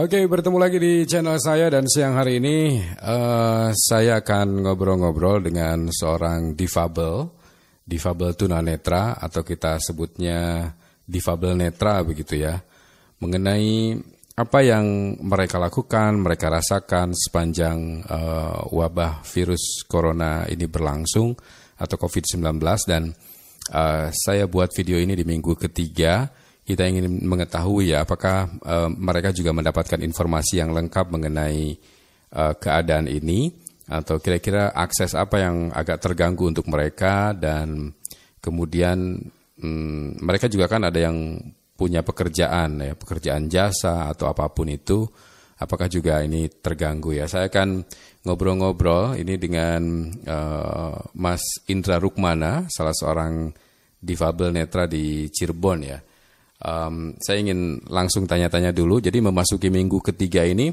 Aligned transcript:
Oke, 0.00 0.24
bertemu 0.24 0.56
lagi 0.56 0.80
di 0.80 1.04
channel 1.04 1.36
saya 1.36 1.68
dan 1.68 1.84
siang 1.84 2.16
hari 2.16 2.40
ini 2.40 2.80
uh, 3.04 3.68
saya 3.68 4.24
akan 4.24 4.64
ngobrol-ngobrol 4.64 5.44
dengan 5.44 5.92
seorang 5.92 6.56
difabel, 6.56 7.28
difabel 7.84 8.32
tunanetra 8.32 9.20
atau 9.20 9.44
kita 9.44 9.76
sebutnya 9.76 10.72
difabel 11.04 11.52
netra 11.52 12.00
begitu 12.00 12.40
ya, 12.40 12.56
mengenai 13.20 14.00
apa 14.40 14.64
yang 14.64 15.20
mereka 15.20 15.60
lakukan, 15.60 16.16
mereka 16.16 16.48
rasakan 16.48 17.12
sepanjang 17.12 18.00
uh, 18.08 18.72
wabah 18.72 19.20
virus 19.20 19.84
corona 19.84 20.48
ini 20.48 20.64
berlangsung 20.64 21.36
atau 21.76 21.96
COVID-19 22.00 22.40
dan 22.88 23.12
uh, 23.76 24.08
saya 24.08 24.48
buat 24.48 24.72
video 24.72 24.96
ini 24.96 25.12
di 25.12 25.28
minggu 25.28 25.60
ketiga 25.60 26.24
kita 26.70 26.86
ingin 26.86 27.26
mengetahui 27.26 27.90
ya 27.90 28.06
apakah 28.06 28.46
uh, 28.62 28.86
mereka 28.86 29.34
juga 29.34 29.50
mendapatkan 29.50 29.98
informasi 29.98 30.62
yang 30.62 30.70
lengkap 30.70 31.10
mengenai 31.10 31.74
uh, 32.38 32.54
keadaan 32.54 33.10
ini 33.10 33.50
atau 33.90 34.22
kira-kira 34.22 34.70
akses 34.70 35.18
apa 35.18 35.42
yang 35.42 35.74
agak 35.74 35.98
terganggu 35.98 36.46
untuk 36.46 36.70
mereka 36.70 37.34
dan 37.34 37.90
kemudian 38.38 39.18
um, 39.58 40.14
mereka 40.22 40.46
juga 40.46 40.70
kan 40.70 40.86
ada 40.86 41.10
yang 41.10 41.42
punya 41.74 42.06
pekerjaan 42.06 42.78
ya 42.78 42.94
pekerjaan 42.94 43.50
jasa 43.50 44.06
atau 44.14 44.30
apa 44.30 44.46
pun 44.54 44.70
itu 44.70 45.10
apakah 45.60 45.90
juga 45.90 46.22
ini 46.22 46.48
terganggu 46.48 47.18
ya? 47.18 47.26
Saya 47.26 47.52
akan 47.52 47.84
ngobrol-ngobrol 48.24 49.18
ini 49.18 49.36
dengan 49.36 50.08
uh, 50.28 50.96
Mas 51.18 51.42
Indra 51.68 51.98
Rukmana 51.98 52.70
salah 52.70 52.94
seorang 52.96 53.52
difabel 54.00 54.54
netra 54.56 54.88
di 54.88 55.28
Cirebon 55.28 55.80
ya 55.84 55.98
Um, 56.60 57.16
saya 57.24 57.40
ingin 57.40 57.80
langsung 57.88 58.28
tanya-tanya 58.28 58.76
dulu. 58.76 59.00
Jadi 59.00 59.24
memasuki 59.24 59.72
minggu 59.72 59.96
ketiga 60.04 60.44
ini, 60.44 60.68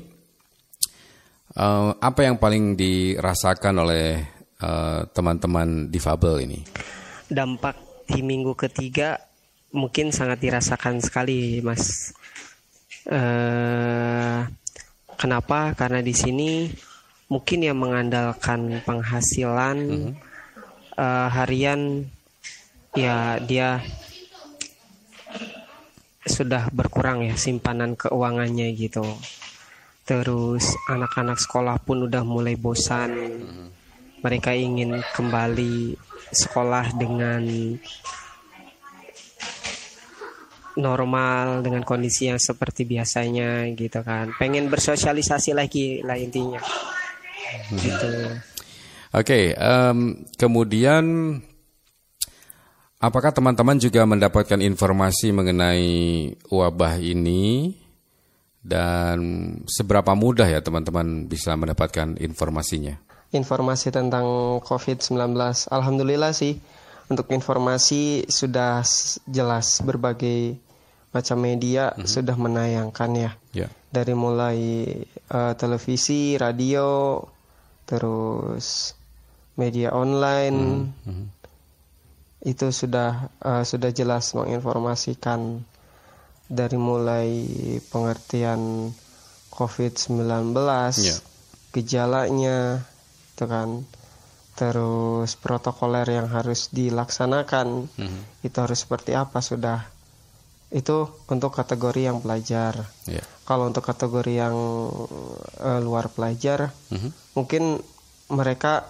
uh, 1.55 1.95
apa 1.95 2.27
yang 2.27 2.35
paling 2.35 2.75
dirasakan 2.75 3.87
oleh 3.87 4.19
uh, 4.59 5.07
teman-teman 5.15 5.87
difabel 5.87 6.43
ini? 6.43 6.59
Dampak 7.31 8.03
di 8.07 8.19
minggu 8.19 8.51
ketiga 8.59 9.15
mungkin 9.71 10.11
sangat 10.11 10.43
dirasakan 10.43 10.99
sekali, 10.99 11.63
Mas. 11.63 12.11
Uh, 13.07 14.43
kenapa? 15.15 15.71
Karena 15.71 16.03
di 16.03 16.11
sini 16.11 16.67
mungkin 17.31 17.63
yang 17.63 17.79
mengandalkan 17.79 18.83
penghasilan 18.83 19.77
mm 19.79 19.99
-hmm. 20.03 20.13
uh, 20.99 21.27
harian, 21.31 22.03
ya 22.91 23.39
dia 23.39 23.79
sudah 26.27 26.69
berkurang 26.71 27.25
ya 27.25 27.35
simpanan 27.39 27.95
keuangannya 27.95 28.71
gitu. 28.75 29.03
Terus 30.07 30.71
anak-anak 30.87 31.35
sekolah 31.41 31.83
pun 31.83 32.07
udah 32.07 32.23
mulai 32.23 32.55
bosan. 32.55 33.11
Mereka 34.23 34.55
ingin 34.55 34.95
kembali 35.15 35.99
sekolah 36.31 36.95
dengan 36.95 37.43
normal 40.77 41.65
dengan 41.65 41.81
kondisi 41.81 42.29
yang 42.29 42.39
seperti 42.39 42.85
biasanya 42.85 43.67
gitu 43.73 43.99
kan. 44.05 44.31
Pengen 44.37 44.69
bersosialisasi 44.69 45.51
lagi 45.57 45.99
lah 46.05 46.15
intinya. 46.15 46.61
Gitu. 47.73 48.13
Oke, 49.17 49.23
okay, 49.23 49.45
um, 49.57 50.23
kemudian 50.37 51.03
Apakah 52.97 53.29
teman-teman 53.29 53.77
juga 53.77 54.09
mendapatkan 54.09 54.57
informasi 54.57 55.29
mengenai 55.29 55.89
wabah 56.49 56.97
ini 56.97 57.77
dan 58.65 59.21
seberapa 59.69 60.17
mudah 60.17 60.49
ya 60.49 60.65
teman-teman 60.65 61.29
bisa 61.29 61.53
mendapatkan 61.53 62.17
informasinya? 62.17 62.97
Informasi 63.29 63.93
tentang 63.93 64.57
COVID-19, 64.65 65.13
alhamdulillah 65.69 66.33
sih 66.33 66.57
untuk 67.05 67.29
informasi 67.29 68.25
sudah 68.33 68.81
jelas 69.29 69.77
berbagai 69.85 70.57
macam 71.13 71.37
media 71.37 71.93
mm 71.93 72.01
-hmm. 72.01 72.09
sudah 72.09 72.33
menayangkan 72.33 73.11
ya. 73.13 73.31
Yeah. 73.53 73.69
Dari 73.93 74.17
mulai 74.17 74.57
uh, 75.29 75.53
televisi, 75.53 76.33
radio, 76.33 77.21
terus 77.85 78.97
media 79.53 79.93
online. 79.93 80.57
Mm 80.57 80.89
-hmm 81.05 81.36
itu 82.45 82.69
sudah 82.69 83.33
uh, 83.41 83.63
sudah 83.65 83.89
jelas 83.89 84.33
menginformasikan 84.37 85.65
dari 86.47 86.77
mulai 86.79 87.29
pengertian 87.91 88.91
COVID-19, 89.51 90.53
yeah. 91.01 91.19
gejalanya, 91.73 92.85
itu 93.33 93.45
kan, 93.49 93.83
terus 94.53 95.33
protokoler 95.33 96.05
yang 96.05 96.29
harus 96.29 96.69
dilaksanakan, 96.69 97.89
mm 97.89 98.07
-hmm. 98.07 98.21
itu 98.45 98.57
harus 98.61 98.79
seperti 98.85 99.17
apa 99.17 99.41
sudah. 99.41 99.81
Itu 100.69 101.25
untuk 101.27 101.57
kategori 101.57 102.05
yang 102.05 102.21
pelajar. 102.21 102.85
Yeah. 103.09 103.25
Kalau 103.49 103.65
untuk 103.67 103.81
kategori 103.81 104.33
yang 104.45 104.55
uh, 105.57 105.79
luar 105.81 106.13
pelajar, 106.13 106.69
mm 106.93 106.97
-hmm. 107.01 107.11
mungkin 107.33 107.63
mereka 108.29 108.87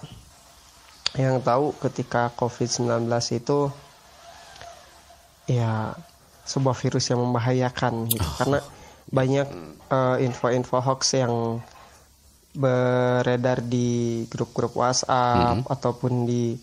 yang 1.18 1.42
tahu 1.42 1.74
ketika 1.82 2.30
COVID-19 2.38 3.10
itu 3.34 3.74
ya 5.50 5.98
sebuah 6.46 6.78
virus 6.78 7.10
yang 7.10 7.26
membahayakan 7.26 8.08
gitu. 8.08 8.24
Oh. 8.24 8.36
Karena 8.38 8.60
banyak 9.08 9.48
uh, 9.90 10.18
info-info 10.22 10.78
hoax 10.80 11.18
yang 11.18 11.60
beredar 12.58 13.62
di 13.62 14.24
grup-grup 14.30 14.78
WhatsApp 14.78 15.62
mm 15.62 15.64
-hmm. 15.66 15.74
ataupun 15.74 16.14
di 16.26 16.58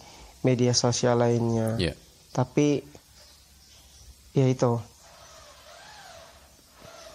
media 0.44 0.72
sosial 0.76 1.18
lainnya. 1.18 1.76
Yeah. 1.80 1.96
Tapi 2.34 2.82
ya 4.34 4.46
itu 4.50 4.78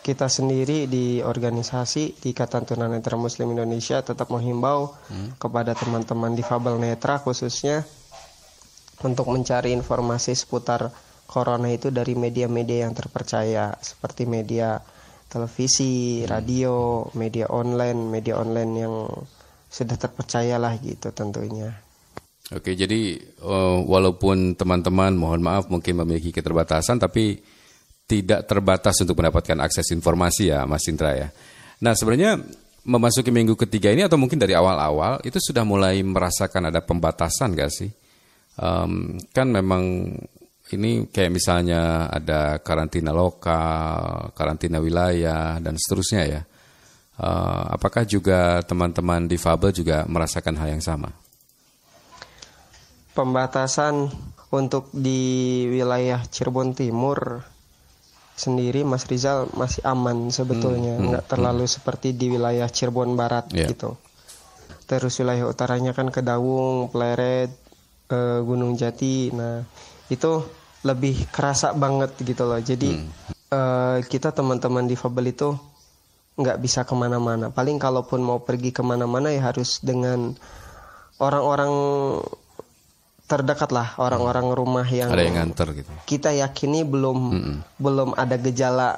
kita 0.10 0.26
sendiri 0.26 0.90
di 0.90 1.22
organisasi 1.22 2.18
di 2.18 2.34
Ikatan 2.34 2.66
Tunanetra 2.66 3.14
Muslim 3.14 3.54
Indonesia 3.54 4.02
tetap 4.02 4.34
menghimbau 4.34 4.90
hmm. 4.90 5.38
kepada 5.38 5.78
teman-teman 5.78 6.34
difabel 6.34 6.82
netra 6.82 7.22
khususnya 7.22 7.86
untuk 9.06 9.30
mencari 9.30 9.70
informasi 9.70 10.34
seputar 10.34 10.90
corona 11.30 11.70
itu 11.70 11.94
dari 11.94 12.18
media-media 12.18 12.90
yang 12.90 12.98
terpercaya 12.98 13.78
seperti 13.86 14.26
media 14.26 14.82
televisi, 15.30 16.26
hmm. 16.26 16.28
radio, 16.28 17.06
media 17.14 17.46
online, 17.54 18.10
media 18.10 18.42
online 18.42 18.74
yang 18.82 19.06
sudah 19.70 19.94
terpercaya 19.94 20.58
lah 20.58 20.74
gitu 20.82 21.14
tentunya. 21.14 21.70
Oke, 22.50 22.74
jadi 22.74 23.22
uh, 23.46 23.86
walaupun 23.86 24.58
teman-teman 24.58 25.14
mohon 25.14 25.46
maaf 25.46 25.70
mungkin 25.70 26.02
memiliki 26.02 26.34
keterbatasan 26.34 26.98
tapi 26.98 27.38
tidak 28.10 28.50
terbatas 28.50 28.98
untuk 29.06 29.14
mendapatkan 29.22 29.62
akses 29.62 29.94
informasi 29.94 30.50
ya 30.50 30.66
Mas 30.66 30.90
Indra 30.90 31.14
ya. 31.14 31.30
Nah 31.86 31.94
sebenarnya 31.94 32.42
memasuki 32.90 33.30
minggu 33.30 33.54
ketiga 33.54 33.94
ini 33.94 34.02
atau 34.02 34.18
mungkin 34.18 34.42
dari 34.42 34.58
awal-awal 34.58 35.22
itu 35.22 35.38
sudah 35.38 35.62
mulai 35.62 36.02
merasakan 36.02 36.74
ada 36.74 36.82
pembatasan 36.82 37.54
gak 37.54 37.70
sih? 37.70 37.92
Um, 38.58 39.22
kan 39.30 39.54
memang 39.54 40.10
ini 40.74 41.06
kayak 41.08 41.32
misalnya 41.32 42.10
ada 42.10 42.58
karantina 42.66 43.14
lokal, 43.14 44.34
karantina 44.34 44.82
wilayah 44.82 45.62
dan 45.62 45.78
seterusnya 45.78 46.24
ya. 46.26 46.42
Uh, 47.20 47.76
apakah 47.76 48.08
juga 48.08 48.64
teman-teman 48.64 49.28
difabel 49.28 49.76
juga 49.76 50.08
merasakan 50.10 50.56
hal 50.56 50.80
yang 50.80 50.84
sama? 50.84 51.12
Pembatasan 53.12 54.08
untuk 54.50 54.88
di 54.96 55.68
wilayah 55.68 56.24
Cirebon 56.26 56.72
Timur 56.72 57.44
sendiri 58.40 58.88
Mas 58.88 59.04
Rizal 59.04 59.52
masih 59.52 59.84
aman 59.84 60.32
sebetulnya 60.32 60.96
hmm, 60.96 61.02
hmm, 61.04 61.10
nggak 61.12 61.26
terlalu 61.28 61.68
hmm. 61.68 61.74
seperti 61.76 62.16
di 62.16 62.32
wilayah 62.32 62.72
Cirebon 62.72 63.20
Barat 63.20 63.52
yeah. 63.52 63.68
gitu 63.68 64.00
terus 64.88 65.20
wilayah 65.20 65.46
utaranya 65.46 65.92
kan 65.92 66.08
Kedawung 66.08 66.88
Pleret 66.88 67.52
uh, 68.10 68.40
Gunung 68.42 68.80
Jati 68.80 69.36
nah 69.36 69.60
itu 70.08 70.32
lebih 70.88 71.28
kerasa 71.30 71.76
banget 71.76 72.16
gitu 72.24 72.48
loh 72.48 72.64
jadi 72.64 72.96
hmm. 72.96 73.10
uh, 73.52 73.98
kita 74.08 74.32
teman-teman 74.32 74.88
di 74.88 74.96
Fabel 74.96 75.36
itu 75.36 75.52
nggak 76.40 76.58
bisa 76.64 76.88
ke 76.88 76.96
mana-mana 76.96 77.52
paling 77.52 77.76
kalaupun 77.76 78.24
mau 78.24 78.40
pergi 78.40 78.72
ke 78.72 78.80
mana-mana 78.80 79.28
ya 79.28 79.52
harus 79.52 79.84
dengan 79.84 80.32
orang-orang 81.20 81.72
terdekat 83.30 83.70
lah 83.70 83.94
orang-orang 84.02 84.50
rumah 84.50 84.88
yang 84.90 85.14
ada 85.14 85.22
yang 85.22 85.38
nganter 85.38 85.70
gitu. 85.78 85.92
Kita 86.10 86.34
yakini 86.34 86.82
belum 86.82 87.18
mm 87.30 87.42
-mm. 87.46 87.56
belum 87.78 88.10
ada 88.18 88.36
gejala 88.42 88.98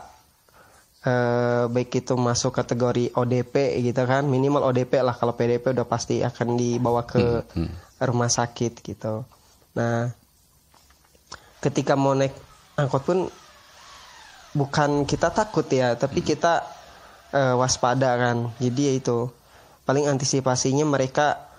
uh, 1.04 1.68
baik 1.68 2.00
itu 2.00 2.16
masuk 2.16 2.56
kategori 2.56 3.12
ODP 3.12 3.84
gitu 3.84 4.02
kan 4.08 4.24
minimal 4.24 4.72
ODP 4.72 5.04
lah 5.04 5.12
kalau 5.20 5.36
PDP 5.36 5.76
udah 5.76 5.84
pasti 5.84 6.24
akan 6.24 6.56
dibawa 6.56 7.04
ke 7.04 7.20
mm 7.20 7.44
-mm. 7.44 7.70
rumah 8.08 8.32
sakit 8.32 8.80
gitu. 8.80 9.28
Nah 9.76 10.08
ketika 11.60 12.00
mau 12.00 12.16
naik 12.16 12.32
angkot 12.80 13.04
pun 13.04 13.20
bukan 14.56 15.04
kita 15.04 15.28
takut 15.36 15.68
ya 15.68 16.00
tapi 16.00 16.24
mm. 16.24 16.26
kita 16.26 16.64
uh, 17.36 17.60
waspada 17.60 18.16
kan 18.16 18.56
jadi 18.64 18.82
ya 18.90 18.94
itu 18.96 19.28
paling 19.84 20.08
antisipasinya 20.08 20.88
mereka 20.88 21.52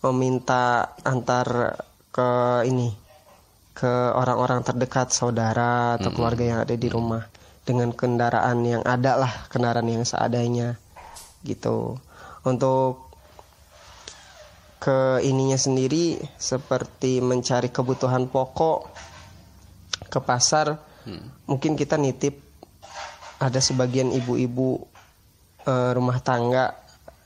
meminta 0.00 0.94
antar 1.02 1.76
ke 2.10 2.30
ini 2.66 2.90
ke 3.74 3.92
orang-orang 4.12 4.60
terdekat 4.66 5.14
saudara 5.14 5.96
atau 5.96 6.10
keluarga 6.12 6.44
yang 6.44 6.58
ada 6.66 6.74
di 6.74 6.88
rumah 6.90 7.24
dengan 7.64 7.94
kendaraan 7.94 8.60
yang 8.66 8.82
ada 8.82 9.14
lah 9.16 9.32
kendaraan 9.48 9.86
yang 9.86 10.02
seadanya 10.02 10.76
gitu 11.46 11.96
untuk 12.44 13.10
ke 14.80 15.20
ininya 15.22 15.60
sendiri 15.60 16.18
seperti 16.40 17.20
mencari 17.20 17.68
kebutuhan 17.68 18.26
pokok 18.32 18.88
ke 20.08 20.18
pasar 20.24 20.80
hmm. 21.04 21.46
mungkin 21.46 21.76
kita 21.76 22.00
nitip 22.00 22.40
ada 23.40 23.60
sebagian 23.60 24.08
ibu-ibu 24.12 24.80
e, 25.64 25.72
rumah 25.92 26.18
tangga 26.24 26.76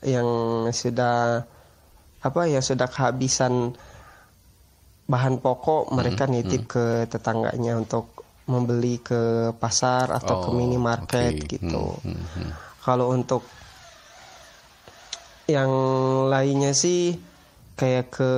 yang 0.03 0.27
sudah 0.71 1.47
apa 2.19 2.41
ya 2.51 2.59
sudah 2.59 2.91
kehabisan 2.91 3.73
bahan 5.05 5.37
pokok 5.37 5.93
mereka 5.93 6.25
hmm. 6.25 6.31
nitip 6.33 6.63
hmm. 6.65 6.71
ke 6.71 6.85
tetangganya 7.09 7.77
untuk 7.77 8.25
membeli 8.45 9.01
ke 9.01 9.53
pasar 9.57 10.13
atau 10.13 10.37
oh, 10.37 10.41
ke 10.45 10.49
minimarket 10.53 11.33
okay. 11.45 11.57
gitu. 11.57 11.97
Hmm. 12.01 12.13
Hmm. 12.13 12.25
Hmm. 12.45 12.51
Kalau 12.85 13.13
untuk 13.13 13.45
yang 15.45 15.69
lainnya 16.29 16.73
sih 16.73 17.17
kayak 17.77 18.13
ke 18.13 18.31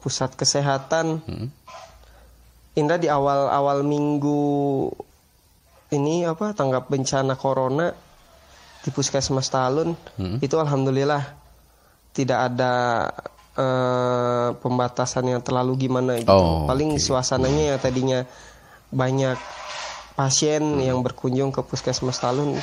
pusat 0.00 0.32
kesehatan. 0.36 1.20
Hmm. 1.24 1.48
Indra 2.76 3.00
di 3.00 3.08
awal-awal 3.08 3.80
minggu 3.80 4.92
ini 5.96 6.28
apa 6.28 6.52
tanggap 6.52 6.92
bencana 6.92 7.32
corona 7.38 7.88
di 8.84 8.90
puskesmas 8.92 9.48
Talun 9.48 9.96
hmm. 10.20 10.44
itu 10.44 10.54
alhamdulillah 10.60 11.24
tidak 12.12 12.52
ada 12.52 12.72
uh, 13.56 14.54
pembatasan 14.60 15.26
yang 15.32 15.40
terlalu 15.42 15.88
gimana 15.88 16.20
gitu. 16.20 16.30
Oh, 16.30 16.64
Paling 16.68 16.96
okay. 16.96 17.02
suasananya 17.02 17.74
ya 17.74 17.76
tadinya 17.80 18.20
banyak 18.92 19.36
pasien 20.16 20.62
hmm. 20.62 20.84
yang 20.84 20.98
berkunjung 21.04 21.52
ke 21.52 21.60
puskesmas 21.64 22.22
Talun 22.22 22.56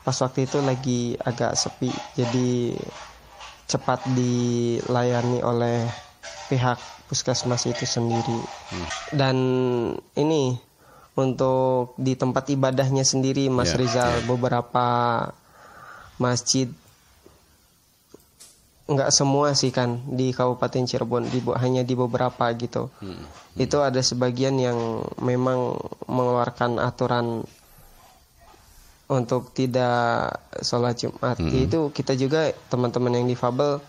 pas 0.00 0.16
waktu 0.16 0.46
itu 0.46 0.58
lagi 0.62 1.00
agak 1.18 1.56
sepi. 1.56 1.90
Jadi 2.18 2.74
cepat 3.70 4.02
dilayani 4.10 5.42
oleh 5.46 5.86
pihak 6.50 6.78
puskesmas 7.06 7.66
itu 7.70 7.86
sendiri. 7.86 8.38
Hmm. 8.70 8.88
Dan 9.14 9.36
ini 10.18 10.58
untuk 11.18 11.98
di 11.98 12.14
tempat 12.14 12.48
ibadahnya 12.50 13.02
sendiri 13.02 13.50
Mas 13.50 13.74
yeah, 13.74 13.78
Rizal 13.78 14.12
yeah. 14.22 14.26
beberapa 14.26 14.86
masjid 16.16 16.70
nggak 18.90 19.10
semua 19.14 19.54
sih 19.54 19.70
kan 19.70 20.02
di 20.10 20.34
Kabupaten 20.34 20.82
Cirebon 20.82 21.30
di 21.30 21.38
hanya 21.62 21.86
di 21.86 21.94
beberapa 21.94 22.50
gitu. 22.58 22.90
Hmm. 22.98 23.14
Hmm. 23.14 23.26
Itu 23.54 23.78
ada 23.86 24.02
sebagian 24.02 24.58
yang 24.58 25.06
memang 25.22 25.78
mengeluarkan 26.10 26.82
aturan 26.82 27.46
untuk 29.10 29.50
tidak 29.50 30.38
sholat 30.62 30.94
Jumat 30.94 31.34
hmm. 31.42 31.66
itu 31.66 31.78
kita 31.90 32.14
juga 32.14 32.54
teman-teman 32.70 33.18
yang 33.18 33.26
difabel 33.26 33.82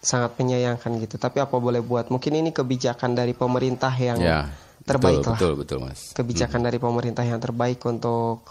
sangat 0.00 0.38
menyayangkan 0.38 1.02
gitu 1.02 1.18
tapi 1.18 1.42
apa 1.42 1.58
boleh 1.58 1.82
buat 1.82 2.08
mungkin 2.14 2.38
ini 2.38 2.54
kebijakan 2.54 3.18
dari 3.18 3.34
pemerintah 3.34 3.90
yang 3.98 4.22
ya, 4.22 4.46
terbaik 4.86 5.20
betul, 5.20 5.34
lah 5.34 5.38
betul 5.42 5.52
betul 5.58 5.78
mas 5.82 6.14
kebijakan 6.14 6.62
hmm. 6.62 6.68
dari 6.70 6.78
pemerintah 6.78 7.24
yang 7.26 7.42
terbaik 7.42 7.82
untuk 7.82 8.46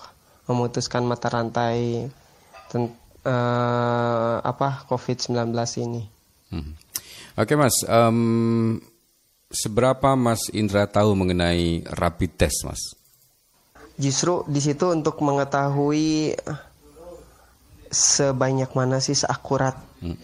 memutuskan 0.51 1.07
mata 1.07 1.31
rantai 1.31 2.11
uh, 3.29 4.35
apa 4.41 4.89
COVID-19 4.89 5.53
ini 5.85 6.03
hmm. 6.49 6.71
oke 7.37 7.53
mas 7.53 7.75
um, 7.85 8.81
seberapa 9.53 10.17
mas 10.17 10.49
Indra 10.53 10.89
tahu 10.89 11.13
mengenai 11.13 11.85
rapid 11.93 12.31
test 12.33 12.65
mas 12.65 12.81
justru 13.99 14.41
di 14.49 14.63
situ 14.63 14.89
untuk 14.89 15.21
mengetahui 15.21 16.33
sebanyak 17.89 18.71
mana 18.73 18.97
sih 19.01 19.17
seakurat 19.17 19.77
hmm. 20.01 20.17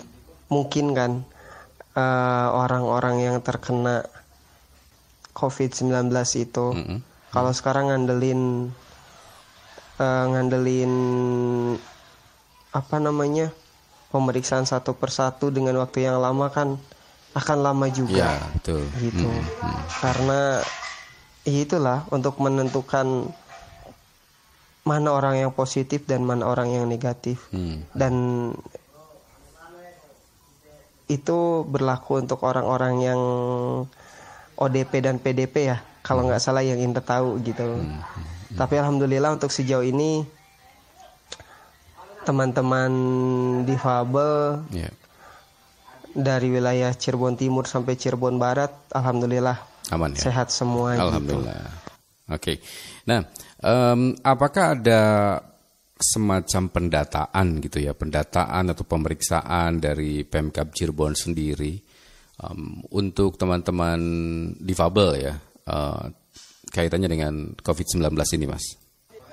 mungkin 0.49 0.85
kan 0.97 1.11
uh, 1.97 2.47
orang-orang 2.53 3.25
yang 3.25 3.37
terkena 3.41 4.05
COVID-19 5.35 5.91
itu 6.39 6.67
hmm. 6.71 6.85
Hmm. 6.85 6.99
kalau 7.33 7.51
sekarang 7.51 7.91
ngandelin 7.91 8.71
uh, 9.99 10.25
ngandelin 10.31 10.93
apa 12.75 12.99
namanya 12.99 13.55
pemeriksaan 14.11 14.67
satu 14.67 14.91
persatu 14.99 15.47
dengan 15.47 15.79
waktu 15.79 16.03
yang 16.03 16.19
lama 16.19 16.51
kan 16.51 16.75
akan 17.35 17.57
lama 17.63 17.87
juga 17.87 18.35
ya, 18.35 18.35
betul. 18.51 18.83
gitu 18.99 19.27
hmm. 19.27 19.43
Hmm. 19.63 19.83
karena 20.03 20.39
ya 21.47 21.59
itulah 21.63 21.99
untuk 22.11 22.35
menentukan 22.43 23.31
mana 24.83 25.09
orang 25.11 25.39
yang 25.39 25.51
positif 25.55 26.03
dan 26.03 26.27
mana 26.27 26.47
orang 26.47 26.71
yang 26.75 26.85
negatif 26.87 27.47
hmm. 27.55 27.95
dan 27.95 28.13
itu 31.07 31.63
berlaku 31.67 32.19
untuk 32.19 32.43
orang-orang 32.43 32.95
yang 33.03 33.21
ODP 34.55 34.91
dan 34.99 35.15
PDP 35.19 35.75
ya 35.75 35.77
kalau 36.03 36.27
nggak 36.27 36.43
salah 36.43 36.63
yang 36.63 36.79
Indra 36.79 37.03
tahu 37.03 37.39
gitu 37.39 37.63
hmm. 37.63 37.99
Hmm. 38.03 38.55
tapi 38.59 38.79
alhamdulillah 38.79 39.35
untuk 39.35 39.51
sejauh 39.51 39.83
ini 39.83 40.23
teman-teman 42.25 42.91
difabel 43.63 44.65
yeah. 44.73 44.91
dari 46.11 46.49
wilayah 46.49 46.91
Cirebon 46.91 47.37
Timur 47.37 47.69
sampai 47.69 47.93
Cirebon 47.95 48.41
Barat 48.41 48.73
alhamdulillah 48.91 49.57
aman 49.93 50.17
ya 50.17 50.25
sehat 50.25 50.49
semua 50.49 50.97
gitu. 50.97 51.05
alhamdulillah 51.05 51.53
gitu. 51.53 51.69
oke 52.33 52.41
okay. 52.41 52.57
nah 53.05 53.21
Um, 53.65 54.13
apakah 54.21 54.77
ada 54.77 55.01
semacam 55.97 56.69
pendataan 56.69 57.63
gitu 57.65 57.81
ya, 57.81 57.97
pendataan 57.97 58.69
atau 58.69 58.85
pemeriksaan 58.85 59.81
dari 59.81 60.21
Pemkab 60.21 60.69
Cirebon 60.69 61.17
sendiri 61.17 61.73
um, 62.45 62.85
untuk 62.93 63.41
teman-teman 63.41 63.97
difabel 64.61 65.09
ya, 65.17 65.33
uh, 65.65 66.05
kaitannya 66.69 67.09
dengan 67.09 67.33
COVID-19 67.57 68.11
ini, 68.37 68.45
Mas? 68.45 68.84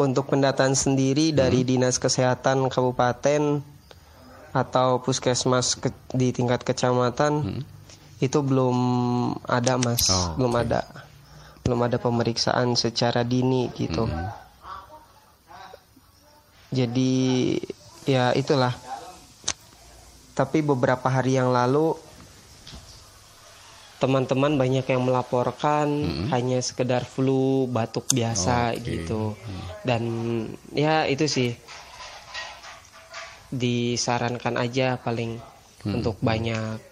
Untuk 0.03 0.27
pendataan 0.35 0.75
sendiri 0.75 1.31
dari 1.31 1.63
hmm. 1.63 1.69
Dinas 1.69 1.97
Kesehatan 2.03 2.67
Kabupaten 2.67 3.63
atau 4.53 5.01
puskesmas 5.01 5.79
ke, 5.79 5.89
di 6.13 6.35
tingkat 6.35 6.67
kecamatan 6.67 7.33
hmm. 7.41 7.63
itu 8.21 8.39
belum 8.43 8.77
ada, 9.47 9.79
Mas, 9.81 10.11
oh, 10.11 10.37
belum 10.37 10.53
okay. 10.59 10.65
ada 10.69 10.81
belum 11.63 11.79
ada 11.87 11.97
pemeriksaan 12.03 12.75
secara 12.75 13.23
dini 13.23 13.71
gitu. 13.79 14.05
Hmm. 14.11 14.29
Jadi 16.75 17.13
ya 18.09 18.35
itulah. 18.35 18.75
Tapi 20.33 20.65
beberapa 20.65 21.13
hari 21.13 21.37
yang 21.37 21.53
lalu 21.53 21.93
teman-teman 24.03 24.59
banyak 24.59 24.83
yang 24.83 25.07
melaporkan 25.07 25.87
hmm. 25.87 26.27
hanya 26.35 26.59
sekedar 26.59 27.07
flu, 27.07 27.71
batuk 27.71 28.11
biasa 28.11 28.75
okay. 28.75 29.07
gitu. 29.07 29.39
Hmm. 29.39 29.63
Dan 29.87 30.03
ya 30.75 31.07
itu 31.07 31.31
sih 31.31 31.55
disarankan 33.55 34.59
aja 34.59 34.99
paling 34.99 35.39
hmm. 35.87 35.95
untuk 35.95 36.19
banyak 36.19 36.83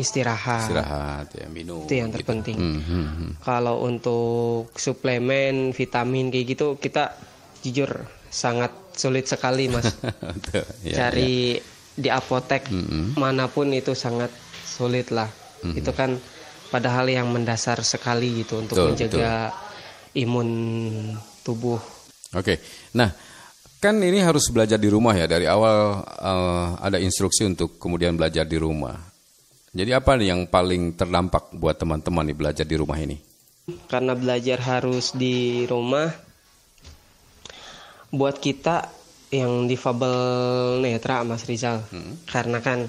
istirahat. 0.00 0.72
Istirahat 0.72 1.26
ya, 1.36 1.46
minum. 1.52 1.84
Itu 1.84 1.94
yang 2.00 2.08
gitu. 2.08 2.24
terpenting. 2.24 2.56
Hmm, 2.56 2.80
hmm, 2.80 3.06
hmm. 3.12 3.30
Kalau 3.44 3.84
untuk 3.84 4.72
suplemen, 4.80 5.76
vitamin 5.76 6.32
kayak 6.32 6.46
gitu 6.56 6.66
kita 6.80 7.12
jujur 7.60 8.08
sangat 8.32 8.72
sulit 8.96 9.28
sekali, 9.28 9.68
Mas. 9.68 9.92
ya, 10.88 11.04
Cari 11.04 11.58
ya. 11.58 11.62
di 11.98 12.08
apotek 12.08 12.70
hmm, 12.70 12.86
hmm. 12.86 13.06
mana 13.20 13.50
pun 13.50 13.68
itu 13.74 13.92
sangat 13.92 14.32
sulit 14.64 15.10
lah. 15.12 15.28
Hmm. 15.64 15.74
Itu 15.74 15.90
kan 15.94 16.18
padahal 16.68 17.08
yang 17.08 17.32
mendasar 17.32 17.80
sekali 17.82 18.44
gitu 18.44 18.60
untuk 18.60 18.76
betul, 18.76 18.88
menjaga 18.92 19.32
betul. 19.52 20.20
imun 20.22 20.48
tubuh. 21.42 21.80
Oke. 22.36 22.60
Nah, 22.92 23.08
kan 23.80 23.96
ini 24.02 24.20
harus 24.20 24.50
belajar 24.52 24.76
di 24.76 24.90
rumah 24.90 25.14
ya 25.16 25.24
dari 25.24 25.46
awal 25.48 26.02
uh, 26.02 26.76
ada 26.82 27.00
instruksi 27.00 27.46
untuk 27.48 27.80
kemudian 27.80 28.18
belajar 28.18 28.44
di 28.44 28.58
rumah. 28.60 28.98
Jadi 29.72 29.94
apa 29.94 30.16
nih 30.16 30.34
yang 30.34 30.40
paling 30.48 30.96
terdampak 30.96 31.54
buat 31.54 31.76
teman-teman 31.76 32.24
nih 32.26 32.36
belajar 32.36 32.66
di 32.66 32.76
rumah 32.76 32.98
ini? 32.98 33.16
Karena 33.84 34.16
belajar 34.16 34.58
harus 34.64 35.12
di 35.12 35.68
rumah, 35.68 36.08
buat 38.08 38.40
kita 38.40 38.88
yang 39.28 39.68
difabel 39.68 40.16
netra 40.80 41.20
Mas 41.20 41.44
Rizal, 41.44 41.84
hmm. 41.92 42.24
karena 42.24 42.64
kan 42.64 42.88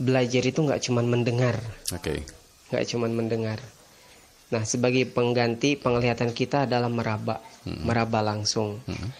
belajar 0.00 0.40
itu 0.48 0.64
nggak 0.64 0.80
cuma 0.80 1.04
mendengar, 1.04 1.60
okay. 1.92 2.24
nggak 2.72 2.88
cuma 2.88 3.06
mendengar. 3.12 3.60
Nah 4.50 4.64
sebagai 4.64 5.04
pengganti 5.06 5.76
penglihatan 5.76 6.32
kita 6.32 6.64
adalah 6.64 6.88
meraba, 6.88 7.44
hmm. 7.68 7.84
meraba 7.84 8.24
langsung. 8.24 8.80
Hmm. 8.88 9.12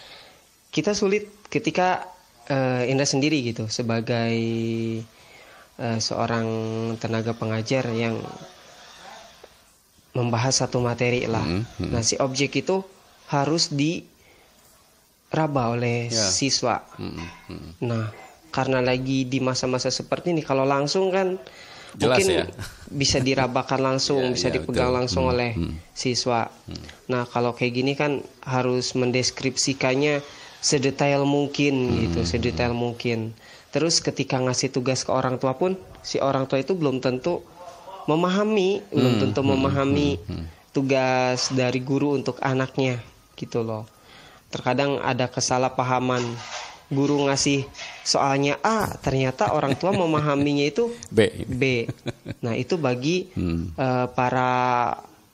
Kita 0.72 0.96
sulit 0.96 1.28
ketika 1.52 2.08
uh, 2.48 2.82
Indra 2.88 3.04
sendiri 3.04 3.44
gitu 3.44 3.68
sebagai 3.68 4.34
uh, 5.78 5.98
seorang 6.00 6.46
tenaga 6.96 7.36
pengajar 7.36 7.86
yang 7.92 8.18
membahas 10.10 10.66
satu 10.66 10.82
materi 10.82 11.22
lah. 11.30 11.46
Mm 11.46 11.62
-hmm. 11.62 11.90
Nah 11.94 12.02
si 12.02 12.18
objek 12.18 12.66
itu 12.66 12.82
harus 13.30 13.70
diraba 13.70 14.10
oleh 15.70 16.10
yeah. 16.10 16.30
siswa. 16.34 16.82
Mm 16.98 17.14
-hmm. 17.14 17.62
Nah 17.86 18.10
karena 18.50 18.82
lagi 18.82 19.24
di 19.24 19.38
masa-masa 19.38 19.88
seperti 19.88 20.34
ini 20.34 20.42
kalau 20.42 20.66
langsung 20.66 21.10
kan 21.10 21.38
Jelas 21.98 22.22
mungkin 22.22 22.26
ya? 22.30 22.44
bisa 22.90 23.18
dirabakan 23.18 23.80
langsung, 23.82 24.22
ya, 24.30 24.34
bisa 24.34 24.48
ya, 24.50 24.54
dipegang 24.60 24.90
betul. 24.90 24.98
langsung 25.02 25.24
hmm, 25.26 25.32
oleh 25.34 25.50
hmm. 25.58 25.74
siswa. 25.90 26.46
Hmm. 26.46 26.84
Nah 27.10 27.22
kalau 27.26 27.50
kayak 27.56 27.72
gini 27.74 27.92
kan 27.98 28.22
harus 28.46 28.94
mendeskripsikannya 28.94 30.22
sedetail 30.62 31.26
mungkin 31.26 31.74
hmm. 31.74 31.98
gitu, 32.06 32.20
sedetail 32.22 32.76
mungkin. 32.76 33.34
Terus 33.74 34.02
ketika 34.02 34.38
ngasih 34.38 34.70
tugas 34.70 35.02
ke 35.02 35.10
orang 35.10 35.38
tua 35.38 35.58
pun 35.58 35.74
si 36.02 36.22
orang 36.22 36.46
tua 36.46 36.62
itu 36.62 36.78
belum 36.78 37.02
tentu 37.02 37.42
memahami, 38.06 38.82
hmm. 38.82 38.94
belum 38.94 39.14
tentu 39.26 39.40
hmm. 39.42 39.50
memahami 39.50 40.08
hmm. 40.14 40.30
hmm. 40.30 40.46
tugas 40.70 41.50
dari 41.50 41.82
guru 41.82 42.14
untuk 42.14 42.38
anaknya 42.38 43.02
gitu 43.34 43.66
loh. 43.66 43.86
Terkadang 44.50 44.98
ada 45.02 45.30
kesalahpahaman 45.30 46.22
guru 46.90 47.30
ngasih 47.30 47.64
soalnya 48.02 48.58
A, 48.66 48.90
ternyata 48.98 49.54
orang 49.54 49.78
tua 49.78 49.94
memahaminya 49.94 50.66
itu 50.66 50.90
B. 51.08 51.46
B. 51.46 51.86
Nah, 52.42 52.58
itu 52.58 52.74
bagi 52.74 53.30
hmm. 53.30 53.78
uh, 53.78 54.06
para 54.10 54.50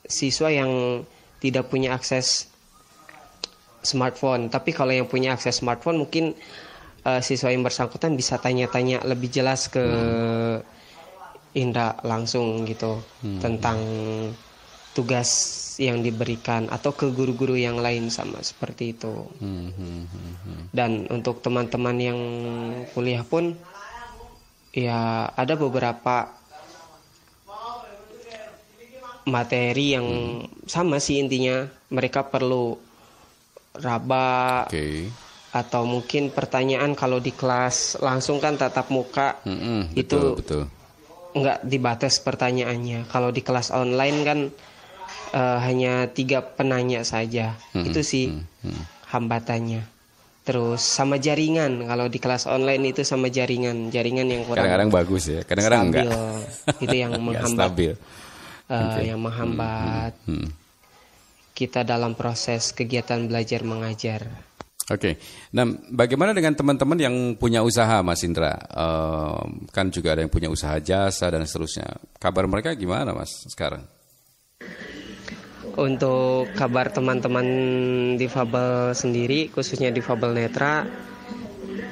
siswa 0.05 0.53
yang 0.53 1.03
tidak 1.41 1.73
punya 1.73 1.97
akses 1.97 2.53
smartphone. 3.81 4.53
Tapi 4.53 4.77
kalau 4.77 4.93
yang 4.93 5.09
punya 5.09 5.33
akses 5.33 5.65
smartphone 5.65 6.05
mungkin 6.05 6.37
uh, 7.09 7.25
siswa 7.25 7.49
yang 7.49 7.65
bersangkutan 7.65 8.13
bisa 8.15 8.37
tanya-tanya 8.37 9.01
lebih 9.09 9.33
jelas 9.33 9.73
ke 9.73 9.81
hmm. 9.81 10.61
Indra 11.57 11.97
langsung 12.05 12.69
gitu 12.69 13.01
hmm. 13.25 13.41
tentang 13.41 13.79
tugas 14.97 15.29
yang 15.77 16.01
diberikan 16.01 16.73
atau 16.73 16.97
ke 16.97 17.13
guru-guru 17.13 17.53
yang 17.53 17.77
lain 17.77 18.09
sama 18.09 18.41
seperti 18.41 18.97
itu. 18.97 19.29
Hmm, 19.45 19.69
hmm, 19.77 20.03
hmm, 20.09 20.35
hmm. 20.41 20.63
Dan 20.73 21.05
untuk 21.13 21.45
teman-teman 21.45 21.97
yang 22.01 22.21
kuliah 22.97 23.21
pun 23.21 23.53
ya 24.73 25.29
ada 25.37 25.53
beberapa 25.57 26.33
materi 29.27 29.99
yang 29.99 30.07
hmm. 30.07 30.71
sama 30.71 31.03
sih 31.03 31.19
intinya 31.19 31.67
mereka 31.91 32.23
perlu 32.23 32.79
raba 33.83 34.65
okay. 34.71 35.11
atau 35.51 35.83
mungkin 35.85 36.31
pertanyaan 36.31 36.95
kalau 36.95 37.19
di 37.19 37.35
kelas 37.35 37.99
langsung 38.01 38.39
kan 38.39 38.57
tatap 38.57 38.89
muka 38.89 39.37
hmm, 39.43 39.59
hmm, 39.59 39.83
itu 39.99 40.17
betul, 40.17 40.33
betul. 40.39 40.63
nggak 41.37 41.59
dibatas 41.67 42.23
pertanyaannya 42.23 43.11
kalau 43.11 43.35
di 43.35 43.43
kelas 43.43 43.75
online 43.75 44.19
kan 44.25 44.41
uh, 45.33 45.59
hanya 45.63 46.07
tiga 46.11 46.43
penanya 46.43 47.03
saja. 47.03 47.57
Hmm, 47.73 47.89
itu 47.89 48.01
sih 48.03 48.25
hmm, 48.31 48.45
hmm. 48.67 48.83
hambatannya. 49.13 49.83
Terus 50.47 50.79
sama 50.79 51.19
jaringan 51.19 51.91
kalau 51.91 52.07
di 52.07 52.23
kelas 52.23 52.47
online 52.47 52.95
itu 52.95 53.03
sama 53.03 53.27
jaringan, 53.27 53.91
jaringan 53.91 54.31
yang 54.31 54.47
kurang 54.47 54.63
kadang-kadang 54.63 54.91
bagus 54.95 55.23
ya, 55.27 55.41
kadang-kadang 55.43 55.91
enggak. 55.91 56.07
Itu 56.79 56.95
yang 56.95 57.13
menghambat. 57.27 57.67
stabil. 57.67 57.93
Uh, 58.67 58.75
eh, 58.75 58.83
okay. 58.87 59.03
yang 59.11 59.21
menghambat 59.23 60.13
hmm, 60.27 60.31
hmm, 60.31 60.39
hmm. 60.47 60.51
kita 61.55 61.83
dalam 61.83 62.15
proses 62.15 62.71
kegiatan 62.71 63.27
belajar 63.27 63.67
mengajar. 63.67 64.23
Oke, 64.87 65.03
okay. 65.03 65.15
nah 65.51 65.67
bagaimana 65.91 66.31
dengan 66.31 66.55
teman-teman 66.55 66.95
yang 66.95 67.15
punya 67.35 67.59
usaha, 67.67 68.07
Mas 68.07 68.23
Indra? 68.23 68.55
Uh, 68.71 69.67
kan 69.75 69.91
juga 69.91 70.15
ada 70.15 70.23
yang 70.23 70.31
punya 70.31 70.47
usaha 70.47 70.79
jasa 70.79 71.27
dan 71.27 71.43
seterusnya. 71.43 71.99
Kabar 72.23 72.47
mereka 72.47 72.71
gimana, 72.79 73.11
Mas, 73.11 73.51
sekarang? 73.51 73.83
Untuk 75.77 76.49
kabar 76.57 76.89
teman-teman 76.89 77.47
difabel 78.17 78.97
sendiri 78.97 79.53
khususnya 79.53 79.93
difabel 79.93 80.33
netra 80.33 80.89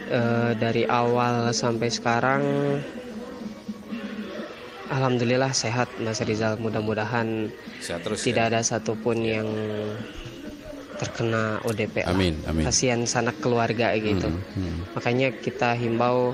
eh, 0.09 0.53
dari 0.57 0.89
awal 0.89 1.53
sampai 1.53 1.89
sekarang 1.93 2.43
alhamdulillah 4.89 5.53
sehat 5.53 5.93
Mas 6.01 6.21
Rizal 6.25 6.57
mudah-mudahan 6.57 7.53
tidak 8.25 8.45
ya? 8.47 8.51
ada 8.51 8.61
satupun 8.65 9.21
yang 9.21 9.49
terkena 10.97 11.61
ODP 11.67 12.07
amin, 12.07 12.39
amin. 12.47 12.65
kasihan 12.65 13.03
sanak 13.05 13.37
keluarga 13.43 13.93
gitu 13.99 14.31
hmm, 14.31 14.55
hmm. 14.55 14.79
makanya 14.95 15.29
kita 15.35 15.75
himbau 15.75 16.33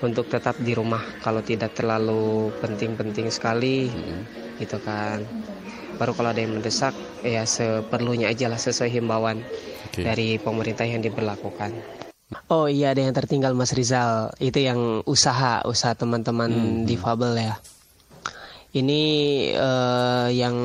untuk 0.00 0.30
tetap 0.30 0.56
di 0.58 0.72
rumah 0.72 1.02
kalau 1.20 1.44
tidak 1.44 1.74
terlalu 1.76 2.54
penting-penting 2.62 3.28
sekali 3.28 3.92
hmm. 3.92 4.58
gitu 4.62 4.80
kan 4.80 5.22
baru 5.98 6.14
kalau 6.14 6.30
ada 6.30 6.38
yang 6.38 6.54
mendesak 6.54 6.94
ya 7.26 7.42
seperlunya 7.42 8.30
aja 8.30 8.46
lah 8.46 8.56
sesuai 8.56 8.88
himbauan 8.88 9.42
okay. 9.90 10.06
dari 10.06 10.28
pemerintah 10.38 10.86
yang 10.86 11.02
diberlakukan. 11.02 11.74
Oh 12.48 12.70
iya 12.70 12.94
ada 12.94 13.02
yang 13.02 13.12
tertinggal 13.16 13.52
Mas 13.58 13.74
Rizal 13.74 14.30
itu 14.38 14.62
yang 14.62 15.02
usaha 15.04 15.64
usaha 15.66 15.98
teman-teman 15.98 16.48
hmm. 16.48 16.64
hmm. 16.64 16.86
difabel 16.86 17.32
ya. 17.34 17.54
Ini 18.72 19.02
uh, 19.58 20.28
yang 20.30 20.56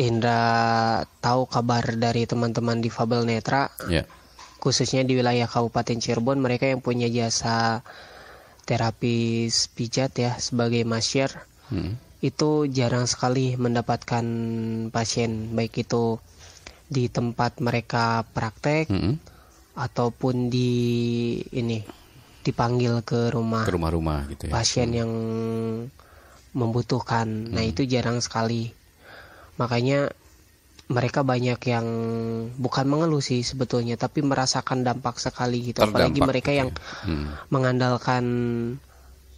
Indra 0.00 1.04
tahu 1.20 1.44
kabar 1.44 1.84
dari 1.92 2.24
teman-teman 2.24 2.80
difabel 2.80 3.28
netra, 3.28 3.68
yeah. 3.92 4.08
khususnya 4.56 5.04
di 5.04 5.12
wilayah 5.12 5.44
Kabupaten 5.44 6.00
Cirebon 6.00 6.40
mereka 6.40 6.72
yang 6.72 6.80
punya 6.80 7.04
jasa 7.12 7.84
terapis 8.64 9.68
pijat 9.76 10.16
ya 10.16 10.32
sebagai 10.40 10.88
masyar. 10.88 11.44
Hmm 11.68 12.09
itu 12.20 12.68
jarang 12.68 13.08
sekali 13.08 13.56
mendapatkan 13.56 14.24
pasien 14.92 15.56
baik 15.56 15.88
itu 15.88 16.20
di 16.90 17.08
tempat 17.08 17.64
mereka 17.64 18.26
praktek 18.28 18.92
mm 18.92 18.98
-hmm. 19.00 19.14
ataupun 19.78 20.52
di 20.52 20.72
ini 21.56 21.80
dipanggil 22.40 23.04
ke 23.04 23.32
rumah 23.32 23.64
ke 23.64 23.72
rumah-rumah 23.72 24.28
gitu 24.32 24.42
ya. 24.48 24.52
pasien 24.52 24.90
yang 24.92 25.10
membutuhkan. 26.50 27.50
Mm. 27.50 27.52
Nah, 27.54 27.62
itu 27.62 27.86
jarang 27.86 28.18
sekali. 28.18 28.70
Makanya 29.58 30.10
mereka 30.90 31.22
banyak 31.22 31.60
yang 31.70 31.86
bukan 32.58 32.86
mengeluh 32.90 33.22
sih 33.22 33.46
sebetulnya 33.46 33.94
tapi 33.94 34.26
merasakan 34.26 34.82
dampak 34.82 35.22
sekali 35.22 35.70
gitu 35.70 35.86
Terdampak, 35.86 36.10
apalagi 36.10 36.20
mereka 36.26 36.50
yang 36.50 36.74
ya. 36.74 37.06
hmm. 37.06 37.26
mengandalkan 37.54 38.24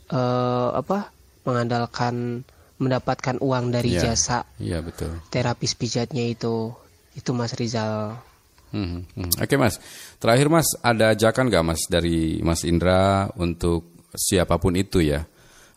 uh, 0.08 0.72
apa 0.72 1.12
mengandalkan 1.44 2.40
mendapatkan 2.82 3.38
uang 3.38 3.70
dari 3.70 3.94
ya, 3.94 4.10
jasa 4.10 4.42
ya, 4.58 4.82
betul. 4.82 5.14
terapis 5.30 5.78
pijatnya 5.78 6.26
itu 6.26 6.74
itu 7.14 7.30
Mas 7.36 7.54
Rizal. 7.54 8.18
Hmm, 8.72 9.04
hmm. 9.04 9.36
Oke 9.36 9.54
Mas, 9.60 9.76
terakhir 10.16 10.48
Mas 10.48 10.66
ada 10.80 11.12
ajakan 11.12 11.52
nggak 11.52 11.64
Mas 11.64 11.80
dari 11.86 12.40
Mas 12.40 12.64
Indra 12.64 13.28
untuk 13.36 13.92
siapa 14.16 14.56
pun 14.56 14.72
itu 14.76 15.04
ya 15.04 15.28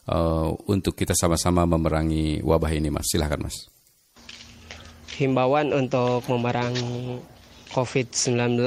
uh, 0.07 0.55
untuk 0.71 0.95
kita 0.95 1.11
sama-sama 1.11 1.67
memerangi 1.67 2.39
wabah 2.41 2.71
ini 2.71 2.89
Mas, 2.89 3.11
silahkan 3.11 3.43
Mas. 3.43 3.67
Himbauan 5.15 5.71
untuk 5.71 6.27
memerangi 6.27 7.19
COVID-19 7.71 8.63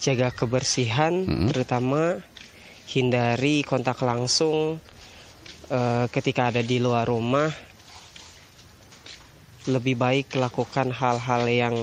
jaga 0.00 0.28
kebersihan 0.32 1.28
hmm. 1.28 1.48
terutama 1.52 2.24
hindari 2.88 3.60
kontak 3.66 4.00
langsung 4.00 4.80
uh, 5.72 6.06
ketika 6.12 6.52
ada 6.52 6.60
di 6.64 6.80
luar 6.80 7.08
rumah 7.08 7.52
lebih 9.68 10.00
baik 10.00 10.32
lakukan 10.40 10.88
hal-hal 10.88 11.44
yang 11.44 11.76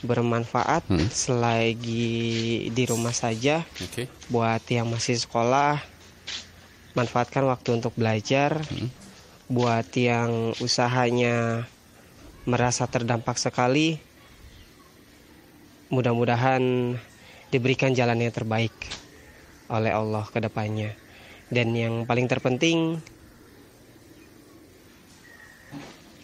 bermanfaat 0.00 0.88
hmm. 0.88 1.08
selagi 1.12 2.68
di 2.72 2.82
rumah 2.88 3.12
saja. 3.12 3.64
Okay. 3.76 4.08
Buat 4.32 4.64
yang 4.72 4.88
masih 4.88 5.20
sekolah, 5.20 5.80
manfaatkan 6.96 7.44
waktu 7.44 7.76
untuk 7.76 7.92
belajar. 7.96 8.60
Hmm. 8.72 8.88
Buat 9.46 9.92
yang 9.94 10.56
usahanya 10.58 11.68
merasa 12.48 12.88
terdampak 12.88 13.38
sekali, 13.38 14.00
mudah-mudahan 15.92 16.96
diberikan 17.52 17.94
jalan 17.94 18.26
yang 18.26 18.34
terbaik 18.34 18.74
oleh 19.70 19.94
Allah 19.94 20.26
ke 20.26 20.38
depannya. 20.42 21.05
Dan 21.46 21.74
yang 21.74 21.94
paling 22.04 22.26
terpenting 22.26 22.98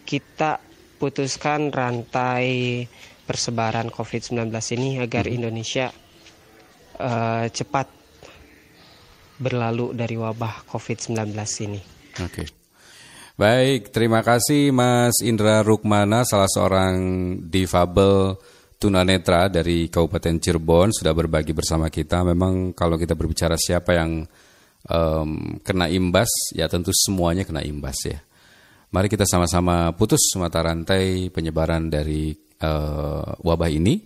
kita 0.02 0.59
putuskan 0.99 1.73
rantai 1.73 2.85
persebaran 3.25 3.88
COVID-19 3.88 4.50
ini 4.76 5.00
agar. 5.00 5.25
Indonesia 5.31 5.88
uh, 6.99 7.47
cepat 7.49 7.88
berlalu 9.41 9.97
dari 9.97 10.14
wabah 10.14 10.69
COVID-19 10.69 11.17
ini. 11.67 11.81
Oke. 12.23 12.26
Okay. 12.29 12.47
Baik, 13.33 13.88
terima 13.91 14.21
kasih 14.21 14.71
Mas 14.71 15.25
Indra 15.25 15.64
Rukmana, 15.64 16.23
salah 16.29 16.47
seorang 16.47 16.95
difabel 17.49 18.37
tunanetra 18.76 19.49
dari 19.49 19.88
Kabupaten 19.88 20.37
Cirebon 20.37 20.93
sudah 20.93 21.17
berbagi 21.17 21.57
bersama 21.57 21.88
kita. 21.88 22.21
Memang 22.29 22.76
kalau 22.76 23.00
kita 23.00 23.17
berbicara 23.17 23.57
siapa 23.57 23.97
yang 23.97 24.29
um, 24.89 25.59
kena 25.62 25.87
imbas, 25.91 26.31
ya 26.55 26.67
tentu 26.67 26.91
semuanya 26.95 27.47
kena 27.47 27.62
imbas 27.62 27.99
ya. 28.07 28.19
Mari 28.93 29.09
kita 29.09 29.25
sama-sama 29.25 29.91
putus 29.97 30.21
mata 30.37 30.61
rantai 30.61 31.33
penyebaran 31.33 31.89
dari 31.89 32.37
uh, 32.61 33.41
wabah 33.41 33.71
ini 33.73 34.05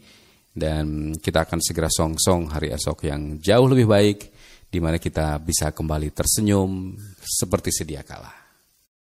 dan 0.55 1.13
kita 1.19 1.43
akan 1.45 1.59
segera 1.59 1.91
song-song 1.91 2.49
hari 2.49 2.71
esok 2.71 3.05
yang 3.11 3.37
jauh 3.43 3.67
lebih 3.67 3.87
baik 3.91 4.19
di 4.71 4.79
mana 4.79 5.03
kita 5.03 5.43
bisa 5.43 5.75
kembali 5.75 6.15
tersenyum 6.15 6.95
seperti 7.19 7.75
sedia 7.75 8.07
kala. 8.07 8.46